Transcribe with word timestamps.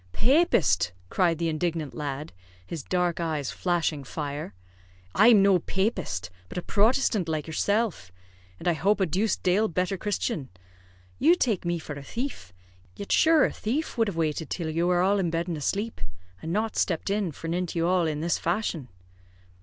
"Papist!" 0.13 0.93
cried 1.11 1.37
the 1.37 1.47
indignant 1.47 1.93
lad, 1.93 2.33
his 2.65 2.81
dark 2.81 3.19
eyes 3.19 3.51
flashing 3.51 4.03
fire, 4.03 4.55
"I'm 5.13 5.43
no 5.43 5.59
Papist, 5.59 6.31
but 6.49 6.57
a 6.57 6.63
Protestant 6.63 7.29
like 7.29 7.45
yourself; 7.45 8.11
and 8.57 8.67
I 8.67 8.73
hope 8.73 8.99
a 8.99 9.05
deuced 9.05 9.43
dale 9.43 9.67
better 9.67 9.97
Christian. 9.97 10.49
You 11.19 11.35
take 11.35 11.65
me 11.65 11.77
for 11.77 11.93
a 11.93 12.01
thief; 12.03 12.51
yet 12.95 13.11
shure 13.11 13.43
a 13.45 13.51
thief 13.53 13.95
would 13.95 14.07
have 14.07 14.17
waited 14.17 14.49
till 14.49 14.71
you 14.71 14.87
were 14.87 15.01
all 15.01 15.19
in 15.19 15.29
bed 15.29 15.47
and 15.47 15.55
asleep, 15.57 16.01
and 16.41 16.51
not 16.51 16.75
stepped 16.75 17.11
in 17.11 17.31
forenint 17.31 17.75
you 17.75 17.85
all 17.85 18.07
in 18.07 18.21
this 18.21 18.39
fashion." 18.39 18.87